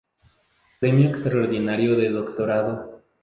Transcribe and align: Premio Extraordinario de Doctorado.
Premio 0.79 1.11
Extraordinario 1.11 1.95
de 1.95 2.09
Doctorado. 2.09 3.03